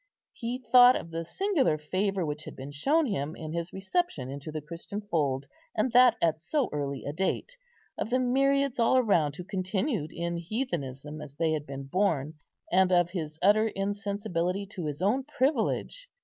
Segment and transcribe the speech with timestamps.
[0.33, 4.51] He thought of the singular favour which had been shown him in his reception into
[4.51, 7.55] the Christian fold, and that at so early a date;
[7.99, 12.33] of the myriads all around who continued in heathenism as they had been born,
[12.71, 16.09] and of his utter insensibility to his own privilege.